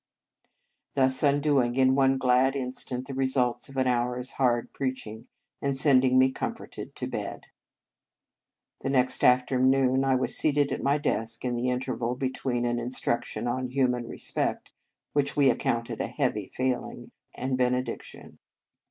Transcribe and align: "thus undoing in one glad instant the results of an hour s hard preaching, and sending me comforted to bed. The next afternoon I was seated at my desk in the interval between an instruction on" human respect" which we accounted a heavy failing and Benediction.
"thus 0.95 1.21
undoing 1.21 1.75
in 1.75 1.93
one 1.93 2.17
glad 2.17 2.55
instant 2.55 3.05
the 3.05 3.13
results 3.13 3.69
of 3.69 3.77
an 3.77 3.85
hour 3.85 4.17
s 4.17 4.31
hard 4.31 4.73
preaching, 4.73 5.27
and 5.61 5.77
sending 5.77 6.17
me 6.17 6.31
comforted 6.31 6.95
to 6.95 7.05
bed. 7.05 7.43
The 8.79 8.89
next 8.89 9.23
afternoon 9.23 10.03
I 10.03 10.15
was 10.15 10.35
seated 10.35 10.71
at 10.71 10.81
my 10.81 10.97
desk 10.97 11.45
in 11.45 11.55
the 11.55 11.69
interval 11.69 12.15
between 12.15 12.65
an 12.65 12.79
instruction 12.79 13.47
on" 13.47 13.67
human 13.75 14.07
respect" 14.07 14.71
which 15.13 15.37
we 15.37 15.51
accounted 15.51 16.01
a 16.01 16.07
heavy 16.07 16.47
failing 16.47 17.11
and 17.35 17.55
Benediction. 17.55 18.39